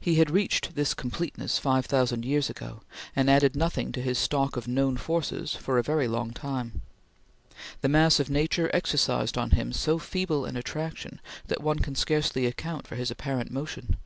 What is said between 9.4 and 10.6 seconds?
him so feeble an